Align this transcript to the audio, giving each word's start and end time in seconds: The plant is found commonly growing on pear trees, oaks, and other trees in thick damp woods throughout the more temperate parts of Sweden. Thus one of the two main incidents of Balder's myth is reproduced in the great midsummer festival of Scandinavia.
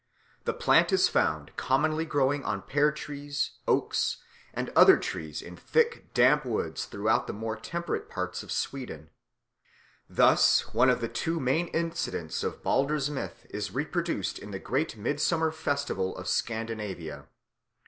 The 0.45 0.53
plant 0.55 0.91
is 0.91 1.07
found 1.07 1.55
commonly 1.57 2.05
growing 2.05 2.43
on 2.43 2.63
pear 2.63 2.91
trees, 2.91 3.51
oaks, 3.67 4.17
and 4.51 4.71
other 4.71 4.97
trees 4.97 5.43
in 5.43 5.55
thick 5.55 6.11
damp 6.15 6.43
woods 6.43 6.85
throughout 6.85 7.27
the 7.27 7.33
more 7.33 7.55
temperate 7.55 8.09
parts 8.09 8.41
of 8.41 8.51
Sweden. 8.51 9.11
Thus 10.09 10.73
one 10.73 10.89
of 10.89 11.01
the 11.01 11.07
two 11.07 11.39
main 11.39 11.67
incidents 11.67 12.43
of 12.43 12.63
Balder's 12.63 13.11
myth 13.11 13.45
is 13.51 13.75
reproduced 13.75 14.39
in 14.39 14.49
the 14.49 14.57
great 14.57 14.97
midsummer 14.97 15.51
festival 15.51 16.17
of 16.17 16.27
Scandinavia. 16.27 17.27